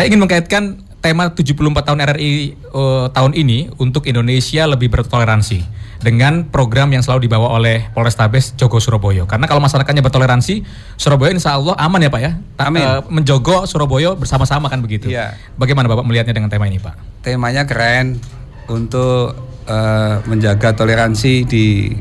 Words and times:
Saya 0.00 0.16
ingin 0.16 0.24
mengkaitkan 0.24 0.80
tema 1.04 1.28
74 1.28 1.60
tahun 1.60 2.00
RRI 2.00 2.56
uh, 2.72 3.12
tahun 3.12 3.36
ini 3.36 3.68
untuk 3.76 4.08
Indonesia 4.08 4.64
lebih 4.64 4.88
bertoleransi 4.88 5.60
dengan 6.00 6.48
program 6.48 6.88
yang 6.88 7.04
selalu 7.04 7.28
dibawa 7.28 7.52
oleh 7.52 7.84
Polrestabes 7.92 8.56
Jogo 8.56 8.80
Surabaya. 8.80 9.28
Karena 9.28 9.44
kalau 9.44 9.60
masyarakatnya 9.60 10.00
bertoleransi, 10.00 10.64
Surabaya 10.96 11.36
insya 11.36 11.52
Allah 11.52 11.76
aman 11.76 12.00
ya 12.00 12.08
Pak 12.08 12.20
ya. 12.24 12.32
Amin. 12.64 12.80
Uh, 12.80 13.04
menjogo 13.12 13.68
Surabaya 13.68 14.16
bersama-sama 14.16 14.72
kan 14.72 14.80
begitu. 14.80 15.12
Iya. 15.12 15.36
Bagaimana 15.60 15.84
Bapak 15.84 16.08
melihatnya 16.08 16.32
dengan 16.32 16.48
tema 16.48 16.64
ini 16.64 16.80
Pak? 16.80 17.20
Temanya 17.20 17.68
keren 17.68 18.16
untuk 18.72 19.36
uh, 19.68 20.16
menjaga 20.24 20.80
toleransi 20.80 21.44
di 21.44 21.92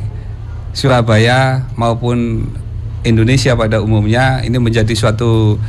Surabaya 0.71 1.68
maupun 1.75 2.47
Indonesia 3.04 3.59
pada 3.59 3.84
umumnya 3.84 4.39
ini 4.39 4.55
menjadi 4.55 4.95
suatu 4.95 5.59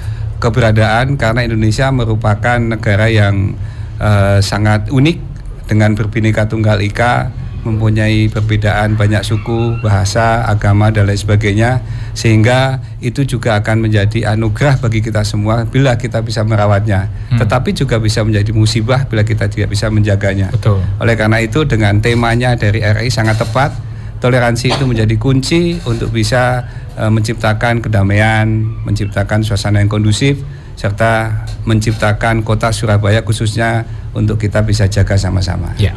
keberadaan 0.41 1.21
karena 1.21 1.45
Indonesia 1.45 1.93
merupakan 1.93 2.59
negara 2.59 3.07
yang 3.13 3.55
uh, 4.01 4.41
sangat 4.41 4.89
unik 4.89 5.19
dengan 5.69 5.95
berbineka 5.95 6.49
tunggal 6.51 6.81
ika 6.83 7.31
mempunyai 7.61 8.33
perbedaan 8.33 8.97
banyak 8.97 9.21
suku, 9.21 9.77
bahasa, 9.85 10.49
agama 10.49 10.89
dan 10.89 11.05
lain 11.05 11.21
sebagainya 11.21 11.85
sehingga 12.17 12.81
itu 13.05 13.29
juga 13.29 13.61
akan 13.61 13.85
menjadi 13.85 14.33
anugerah 14.33 14.81
bagi 14.81 15.05
kita 15.05 15.23
semua 15.29 15.69
bila 15.69 16.01
kita 16.01 16.25
bisa 16.25 16.41
merawatnya. 16.41 17.13
Hmm. 17.29 17.37
Tetapi 17.37 17.77
juga 17.77 18.01
bisa 18.01 18.25
menjadi 18.25 18.51
musibah 18.57 19.05
bila 19.05 19.23
kita 19.29 19.53
tidak 19.53 19.77
bisa 19.77 19.93
menjaganya. 19.93 20.49
Betul. 20.49 20.81
Oleh 20.99 21.15
karena 21.21 21.39
itu 21.45 21.69
dengan 21.69 22.01
temanya 22.01 22.57
dari 22.57 22.81
RI 22.81 23.13
sangat 23.13 23.37
tepat 23.37 23.90
toleransi 24.21 24.77
itu 24.77 24.85
menjadi 24.85 25.17
kunci 25.17 25.81
untuk 25.89 26.13
bisa 26.13 26.69
uh, 26.95 27.09
menciptakan 27.09 27.81
kedamaian, 27.81 28.47
menciptakan 28.85 29.41
suasana 29.43 29.81
yang 29.81 29.89
kondusif 29.89 30.39
serta 30.81 31.45
menciptakan 31.69 32.41
kota 32.41 32.73
Surabaya 32.73 33.21
khususnya 33.21 33.85
untuk 34.17 34.41
kita 34.41 34.65
bisa 34.65 34.89
jaga 34.89 35.21
sama-sama. 35.21 35.77
Ya, 35.77 35.93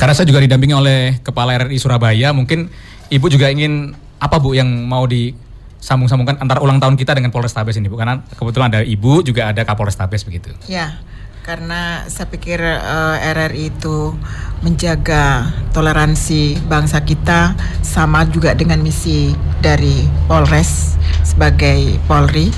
karena 0.00 0.16
saya 0.16 0.24
juga 0.24 0.40
didampingi 0.40 0.72
oleh 0.72 1.20
Kepala 1.20 1.56
RRI 1.60 1.76
Surabaya, 1.76 2.32
mungkin 2.32 2.72
Ibu 3.12 3.28
juga 3.28 3.52
ingin 3.52 3.92
apa 4.16 4.40
Bu 4.40 4.56
yang 4.56 4.72
mau 4.88 5.04
disambung-sambungkan 5.04 6.40
antara 6.40 6.64
ulang 6.64 6.80
tahun 6.80 6.96
kita 6.96 7.12
dengan 7.12 7.28
Polrestabes 7.28 7.76
ini 7.76 7.92
Bu? 7.92 8.00
Karena 8.00 8.24
kebetulan 8.24 8.72
ada 8.72 8.80
Ibu 8.80 9.20
juga 9.20 9.52
ada 9.52 9.68
Kapolrestabes 9.68 10.24
begitu. 10.24 10.48
Ya, 10.64 10.96
karena 11.42 12.06
saya 12.06 12.30
pikir 12.30 12.62
uh, 12.62 13.18
RRI 13.18 13.74
itu 13.74 14.14
menjaga 14.62 15.50
toleransi 15.74 16.62
bangsa 16.70 17.02
kita 17.02 17.58
sama 17.82 18.22
juga 18.30 18.54
dengan 18.54 18.78
misi 18.78 19.34
dari 19.58 20.06
Polres 20.30 20.94
sebagai 21.26 21.98
Polri 22.06 22.54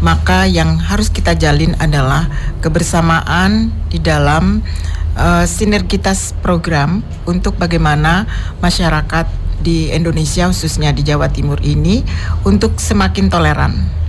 maka 0.00 0.48
yang 0.48 0.80
harus 0.80 1.12
kita 1.12 1.36
jalin 1.36 1.76
adalah 1.76 2.24
kebersamaan 2.64 3.68
di 3.92 4.00
dalam 4.00 4.64
uh, 5.12 5.44
sinergitas 5.44 6.32
program 6.40 7.04
untuk 7.28 7.60
bagaimana 7.60 8.24
masyarakat 8.64 9.28
di 9.60 9.92
Indonesia 9.92 10.48
khususnya 10.48 10.90
di 10.90 11.04
Jawa 11.04 11.28
Timur 11.28 11.62
ini 11.62 12.02
untuk 12.42 12.82
semakin 12.82 13.30
toleran. 13.30 14.01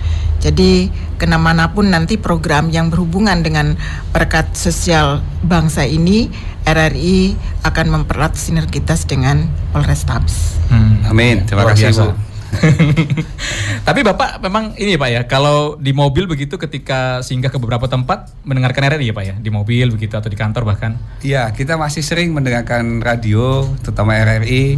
Jadi 0.43 0.91
ke 1.15 1.23
mana 1.31 1.71
pun 1.71 1.87
nanti 1.87 2.19
program 2.19 2.67
yang 2.67 2.91
berhubungan 2.91 3.39
dengan 3.39 3.79
perekat 4.11 4.51
sosial 4.59 5.23
bangsa 5.39 5.87
ini, 5.87 6.27
RRI 6.67 7.39
akan 7.63 7.85
mempererat 7.87 8.35
sinergitas 8.35 9.07
dengan 9.07 9.47
Polrestabes. 9.71 10.59
Hmm. 10.67 10.99
Amin. 11.07 11.47
Terima 11.47 11.63
kasih 11.71 11.95
Bu. 11.95 12.11
Tapi 13.87 14.05
Bapak 14.05 14.43
memang 14.43 14.77
ini 14.77 14.99
Pak 14.99 15.09
ya, 15.09 15.21
kalau 15.25 15.79
di 15.79 15.95
mobil 15.95 16.29
begitu 16.29 16.59
ketika 16.59 17.23
singgah 17.25 17.49
ke 17.49 17.57
beberapa 17.57 17.87
tempat 17.89 18.29
mendengarkan 18.45 18.93
RRI 18.93 19.09
ya 19.09 19.15
Pak 19.15 19.25
ya, 19.25 19.35
di 19.39 19.49
mobil 19.49 19.89
begitu 19.95 20.19
atau 20.19 20.29
di 20.29 20.37
kantor 20.37 20.67
bahkan? 20.67 20.99
Iya, 21.25 21.49
kita 21.55 21.79
masih 21.79 22.05
sering 22.05 22.35
mendengarkan 22.35 23.01
radio, 23.01 23.65
terutama 23.81 24.13
RRI 24.19 24.77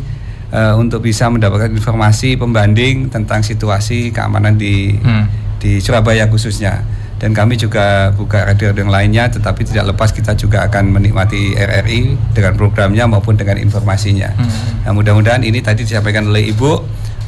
uh, 0.54 0.56
eh, 0.56 0.74
untuk 0.78 1.04
bisa 1.04 1.28
mendapatkan 1.28 1.74
informasi 1.74 2.40
pembanding 2.40 3.12
tentang 3.12 3.44
situasi 3.44 4.14
keamanan 4.16 4.56
di 4.56 4.96
hmm. 4.96 5.45
Di 5.66 5.82
Surabaya 5.82 6.30
khususnya. 6.30 6.86
Dan 7.18 7.34
kami 7.34 7.58
juga 7.58 8.14
buka 8.14 8.46
radio 8.46 8.70
yang 8.76 8.92
lainnya, 8.92 9.26
tetapi 9.32 9.66
tidak 9.66 9.96
lepas 9.96 10.14
kita 10.14 10.38
juga 10.38 10.68
akan 10.70 10.94
menikmati 10.94 11.58
RRI 11.58 12.14
dengan 12.38 12.54
programnya 12.54 13.10
maupun 13.10 13.34
dengan 13.34 13.58
informasinya. 13.58 14.36
Hmm. 14.36 14.86
Nah, 14.86 14.92
mudah-mudahan 14.94 15.42
ini 15.42 15.64
tadi 15.64 15.88
disampaikan 15.88 16.28
oleh 16.30 16.54
Ibu 16.54 16.72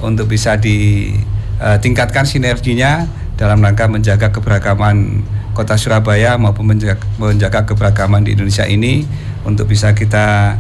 untuk 0.06 0.30
bisa 0.30 0.60
ditingkatkan 0.60 2.28
sinerginya 2.30 3.10
dalam 3.40 3.64
rangka 3.64 3.90
menjaga 3.90 4.30
keberagaman 4.30 5.24
kota 5.56 5.74
Surabaya 5.80 6.38
maupun 6.38 6.78
menjaga, 6.78 7.02
menjaga 7.18 7.66
keberagaman 7.66 8.22
di 8.22 8.38
Indonesia 8.38 8.70
ini 8.70 9.08
untuk 9.48 9.72
bisa 9.72 9.96
kita 9.96 10.60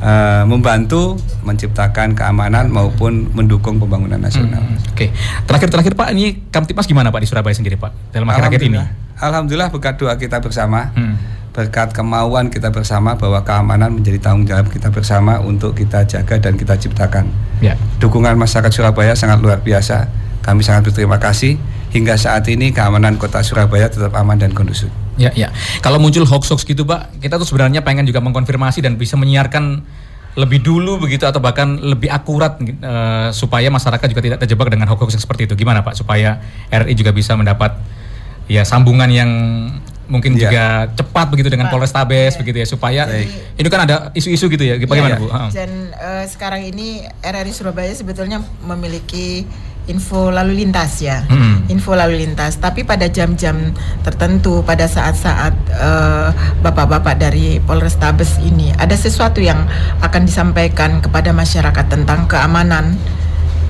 uh, 0.00 0.44
membantu 0.48 1.16
menciptakan 1.46 2.16
keamanan 2.16 2.68
maupun 2.72 3.30
mendukung 3.32 3.78
pembangunan 3.78 4.20
nasional. 4.20 4.60
Hmm, 4.60 4.76
Oke, 4.92 5.08
okay. 5.08 5.08
terakhir 5.46 5.68
terakhir 5.70 5.92
Pak, 5.96 6.08
ini 6.16 6.44
Kamtipmas 6.48 6.88
gimana 6.88 7.08
Pak 7.12 7.20
di 7.24 7.28
Surabaya 7.28 7.54
sendiri 7.54 7.76
Pak 7.76 8.12
dalam 8.12 8.28
akhir-akhir 8.28 8.60
ini? 8.66 8.80
Alhamdulillah 9.20 9.68
berkat 9.68 10.00
doa 10.00 10.16
kita 10.16 10.40
bersama. 10.40 10.92
Hmm 10.96 11.40
berkat 11.50 11.90
kemauan 11.90 12.46
kita 12.46 12.70
bersama 12.70 13.18
bahwa 13.18 13.42
keamanan 13.42 13.90
menjadi 13.90 14.22
tanggung 14.22 14.46
jawab 14.46 14.70
kita 14.70 14.88
bersama 14.94 15.42
untuk 15.42 15.74
kita 15.74 16.06
jaga 16.06 16.38
dan 16.38 16.54
kita 16.54 16.78
ciptakan. 16.78 17.26
Ya. 17.58 17.74
Dukungan 17.98 18.38
masyarakat 18.38 18.70
Surabaya 18.70 19.18
sangat 19.18 19.42
luar 19.42 19.58
biasa. 19.60 20.06
Kami 20.40 20.62
sangat 20.62 20.88
berterima 20.88 21.18
kasih. 21.18 21.58
Hingga 21.90 22.14
saat 22.14 22.46
ini 22.46 22.70
keamanan 22.70 23.18
kota 23.18 23.42
Surabaya 23.42 23.90
tetap 23.90 24.14
aman 24.14 24.38
dan 24.38 24.54
kondusif. 24.54 24.90
Ya, 25.18 25.34
ya. 25.34 25.50
Kalau 25.82 25.98
muncul 25.98 26.22
hoax-hoax 26.22 26.62
gitu, 26.62 26.86
Pak, 26.86 27.18
kita 27.18 27.36
tuh 27.36 27.44
sebenarnya 27.44 27.82
pengen 27.82 28.06
juga 28.06 28.22
mengkonfirmasi 28.22 28.80
dan 28.80 28.94
bisa 28.94 29.18
menyiarkan 29.18 29.82
lebih 30.38 30.62
dulu 30.62 31.02
begitu 31.02 31.26
atau 31.26 31.42
bahkan 31.42 31.82
lebih 31.82 32.06
akurat 32.06 32.54
uh, 32.62 33.34
supaya 33.34 33.66
masyarakat 33.66 34.06
juga 34.06 34.22
tidak 34.22 34.38
terjebak 34.46 34.70
dengan 34.70 34.86
hoax-hoax 34.86 35.18
yang 35.18 35.24
seperti 35.26 35.50
itu. 35.50 35.54
Gimana, 35.58 35.82
Pak? 35.82 35.98
Supaya 35.98 36.38
RI 36.70 36.94
juga 36.94 37.10
bisa 37.10 37.34
mendapat 37.34 37.74
ya 38.46 38.62
sambungan 38.62 39.10
yang 39.10 39.30
mungkin 40.10 40.34
yeah. 40.34 40.42
juga 40.42 40.64
cepat 40.98 41.26
begitu 41.30 41.48
dengan 41.54 41.70
Polrestabes 41.70 42.34
yeah. 42.34 42.40
begitu 42.42 42.56
ya 42.58 42.66
supaya 42.66 43.02
Baik. 43.06 43.30
ini 43.62 43.68
kan 43.70 43.80
ada 43.86 43.96
isu-isu 44.10 44.50
gitu 44.50 44.66
ya 44.66 44.74
bagaimana 44.82 45.16
yeah. 45.16 45.22
Bu? 45.22 45.30
Dan 45.54 45.94
uh, 45.94 46.26
sekarang 46.26 46.66
ini 46.66 47.06
RRI 47.22 47.52
Surabaya 47.54 47.94
sebetulnya 47.94 48.42
memiliki 48.66 49.46
info 49.88 50.28
lalu 50.28 50.64
lintas 50.64 51.00
ya, 51.00 51.24
hmm. 51.24 51.70
info 51.72 51.96
lalu 51.96 52.26
lintas. 52.26 52.60
Tapi 52.60 52.84
pada 52.84 53.08
jam-jam 53.08 53.72
tertentu, 54.04 54.60
pada 54.66 54.84
saat-saat 54.84 55.54
uh, 55.72 56.28
bapak-bapak 56.60 57.16
dari 57.16 57.62
Polrestabes 57.62 58.40
ini 58.42 58.74
ada 58.76 58.92
sesuatu 58.98 59.40
yang 59.40 59.64
akan 60.04 60.22
disampaikan 60.28 61.00
kepada 61.00 61.32
masyarakat 61.32 61.86
tentang 61.88 62.28
keamanan 62.28 62.98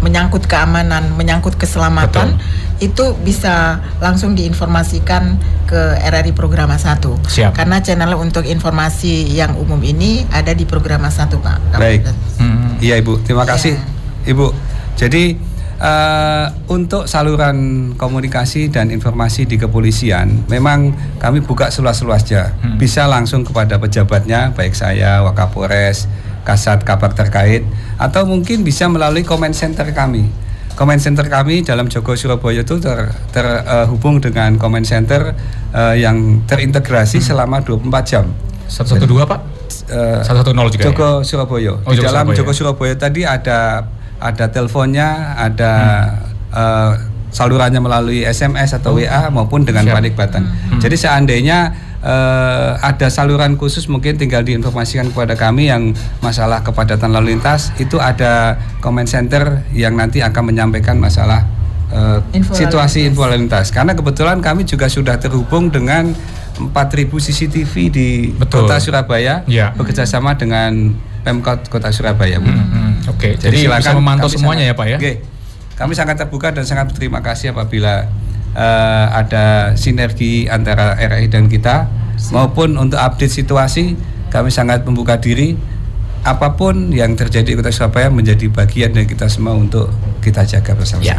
menyangkut 0.00 0.48
keamanan, 0.48 1.12
menyangkut 1.15 1.60
keselamatan 1.60 2.37
Betul. 2.37 2.84
itu 2.88 3.04
bisa 3.21 3.78
langsung 4.00 4.32
diinformasikan 4.32 5.37
ke 5.69 5.81
RRI 6.00 6.32
Programa 6.32 6.81
1. 6.81 7.04
Siap. 7.28 7.53
Karena 7.53 7.84
channel 7.84 8.16
untuk 8.16 8.48
informasi 8.48 9.28
yang 9.28 9.54
umum 9.60 9.78
ini 9.84 10.25
ada 10.32 10.56
di 10.56 10.65
Programa 10.65 11.12
1, 11.12 11.37
Pak. 11.37 11.77
Baik. 11.77 12.09
Hmm. 12.41 12.81
Iya, 12.81 12.97
Ibu. 13.04 13.21
Terima 13.28 13.44
kasih, 13.44 13.77
ya. 13.77 14.32
Ibu. 14.32 14.47
Jadi 14.97 15.37
uh, 15.80 16.46
untuk 16.70 17.08
saluran 17.08 17.91
komunikasi 17.96 18.68
dan 18.68 18.92
informasi 18.92 19.48
di 19.48 19.56
kepolisian, 19.56 20.46
memang 20.46 20.94
kami 21.18 21.42
buka 21.42 21.72
seluas-luasnya. 21.72 22.54
Hmm. 22.60 22.76
Bisa 22.76 23.08
langsung 23.08 23.42
kepada 23.42 23.80
pejabatnya, 23.80 24.52
baik 24.54 24.76
saya, 24.76 25.24
Wakapolres, 25.24 26.06
kasat 26.44 26.84
kabar 26.84 27.12
terkait 27.12 27.64
atau 28.00 28.24
mungkin 28.24 28.64
bisa 28.64 28.88
melalui 28.88 29.24
comment 29.24 29.52
center 29.52 29.88
kami. 29.92 30.28
Comment 30.78 30.96
center 30.96 31.28
kami 31.28 31.60
dalam 31.60 31.92
Joko 31.92 32.16
Surabaya 32.16 32.64
itu 32.64 32.80
terhubung 32.80 34.16
ter, 34.22 34.30
uh, 34.30 34.32
dengan 34.32 34.56
comment 34.56 34.86
center 34.86 35.36
uh, 35.76 35.92
yang 35.92 36.41
terintegrasi 36.48 37.20
hmm. 37.20 37.26
selama 37.26 37.60
24 37.60 37.91
jam. 38.06 38.24
112 38.71 39.04
Pak? 39.27 39.41
Uh, 39.91 40.22
110 40.22 40.74
juga. 40.78 40.84
Joko 40.86 41.10
ya? 41.21 41.27
Surabaya. 41.27 41.72
Oh, 41.84 41.91
Di 41.91 41.98
Joko 42.00 42.06
dalam 42.06 42.24
Surabaya. 42.30 42.38
Joko 42.38 42.53
Surabaya 42.54 42.94
tadi 42.97 43.21
ada 43.27 43.84
ada 44.20 44.52
teleponnya, 44.52 45.34
ada 45.40 45.72
hmm. 45.74 46.54
uh, 46.54 46.92
salurannya 47.32 47.80
melalui 47.80 48.22
SMS 48.28 48.76
atau. 48.76 48.94
WA 49.00 49.32
maupun 49.32 49.64
dengan 49.64 49.86
Siap. 49.88 49.94
panik 49.96 50.14
button. 50.14 50.44
Hmm. 50.44 50.80
Jadi 50.82 50.96
seandainya 50.98 51.72
uh, 52.04 52.76
ada 52.80 53.08
saluran 53.08 53.56
khusus 53.56 53.86
mungkin 53.86 54.20
tinggal 54.20 54.44
diinformasikan 54.44 55.14
kepada 55.14 55.38
kami 55.38 55.70
yang 55.70 55.94
masalah 56.20 56.60
kepadatan 56.60 57.14
lalu 57.14 57.36
lintas 57.38 57.72
itu 57.80 57.96
ada 57.96 58.58
comment 58.84 59.06
center 59.06 59.64
yang 59.72 59.96
nanti 59.96 60.20
akan 60.20 60.52
menyampaikan 60.52 60.98
masalah 60.98 61.46
uh, 61.94 62.18
info 62.34 62.56
situasi 62.56 63.08
info 63.08 63.24
lalu 63.24 63.46
lintas 63.46 63.70
karena 63.70 63.94
kebetulan 63.94 64.42
kami 64.42 64.66
juga 64.66 64.90
sudah 64.90 65.16
terhubung 65.20 65.70
dengan 65.70 66.12
4000 66.60 67.08
CCTV 67.08 67.74
di 67.88 68.08
Betul. 68.36 68.68
kota 68.68 68.76
Surabaya 68.76 69.46
ya. 69.48 69.72
bekerjasama 69.72 70.36
dengan 70.36 70.92
Pemkot 71.20 71.68
Kota 71.68 71.92
Surabaya. 71.92 72.40
Hmm, 72.40 72.48
hmm. 72.48 72.90
Oke, 73.08 73.32
okay. 73.32 73.32
jadi, 73.41 73.56
jadi 73.56 73.58
silakan 73.68 73.80
bisa 73.80 73.92
memantau 73.97 74.28
semuanya 74.28 74.68
sangat, 74.68 74.76
ya 74.76 74.80
Pak 74.80 74.86
ya. 74.86 74.98
Okay. 75.00 75.14
Kami 75.80 75.92
sangat 75.97 76.16
terbuka 76.20 76.52
dan 76.52 76.64
sangat 76.68 76.92
berterima 76.92 77.24
kasih 77.24 77.56
apabila 77.56 78.04
uh, 78.52 79.06
ada 79.16 79.72
sinergi 79.78 80.44
antara 80.50 80.98
RRI 81.00 81.32
dan 81.32 81.48
kita 81.48 81.88
maupun 82.34 82.76
untuk 82.76 83.00
update 83.00 83.32
situasi 83.32 83.97
kami 84.28 84.52
sangat 84.52 84.84
membuka 84.84 85.16
diri 85.16 85.56
apa 86.20 86.52
pun 86.52 86.92
yang 86.92 87.16
terjadi 87.16 87.56
di 87.56 87.56
Kota 87.56 87.72
Surabaya 87.72 88.12
menjadi 88.12 88.52
bagian 88.52 88.92
dari 88.92 89.08
kita 89.08 89.24
semua 89.32 89.56
untuk 89.56 89.88
kita 90.20 90.44
jaga 90.46 90.76
bersama-sama. 90.76 91.18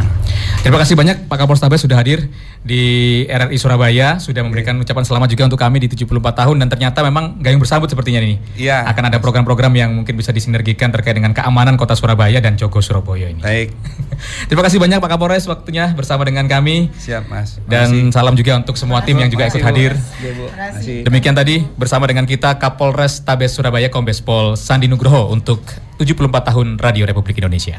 Terima 0.62 0.78
kasih 0.78 0.94
banyak 0.94 1.26
Pak 1.26 1.36
Kapolres 1.42 1.60
sudah 1.60 1.98
hadir 1.98 2.30
di 2.62 2.82
RRI 3.26 3.58
Surabaya, 3.58 4.22
sudah 4.22 4.46
memberikan 4.46 4.78
ucapan 4.78 5.02
selamat 5.02 5.28
juga 5.34 5.42
untuk 5.50 5.58
kami 5.58 5.82
di 5.82 5.90
74 5.90 6.22
tahun 6.22 6.56
dan 6.62 6.68
ternyata 6.70 7.02
memang 7.02 7.42
gayung 7.42 7.58
bersambut 7.58 7.90
sepertinya 7.90 8.22
ini. 8.22 8.38
Iya. 8.54 8.86
Akan 8.86 9.10
ada 9.10 9.18
program-program 9.18 9.74
yang 9.74 9.90
mungkin 10.02 10.14
bisa 10.14 10.30
disinergikan 10.30 10.94
terkait 10.94 11.18
dengan 11.18 11.34
keamanan 11.34 11.74
Kota 11.74 11.98
Surabaya 11.98 12.38
dan 12.38 12.54
Jogo 12.54 12.78
Surabaya 12.78 13.28
ini. 13.28 13.42
Baik. 13.42 13.74
Terima 14.48 14.62
kasih 14.62 14.78
banyak 14.78 15.02
Pak 15.02 15.10
Kapolres 15.10 15.44
waktunya 15.50 15.90
bersama 15.92 16.22
dengan 16.22 16.46
kami. 16.46 16.94
Siap, 16.94 17.26
Mas. 17.26 17.58
Dan 17.66 18.14
salam 18.14 18.38
juga 18.38 18.62
untuk 18.62 18.78
semua 18.78 19.02
tim 19.02 19.18
yang 19.18 19.28
juga 19.28 19.50
ikut 19.50 19.62
hadir. 19.62 19.98
Iya. 20.22 21.02
Demikian 21.02 21.34
tadi 21.34 21.66
bersama 21.74 22.06
dengan 22.06 22.30
kita 22.30 22.62
Kapolres 22.62 23.26
Tabes 23.26 23.58
Surabaya 23.58 23.90
Kombes 23.90 24.22
Pol 24.22 24.54
Sandi 24.54 24.86
Nugroho 24.86 25.34
untuk 25.34 25.66
74 26.02 26.48
tahun 26.50 26.66
Radio 26.82 27.06
Republik 27.06 27.38
Indonesia. 27.38 27.78